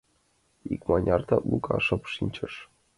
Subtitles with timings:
[0.73, 2.53] Икмыняр тат Лука шып шинчыш.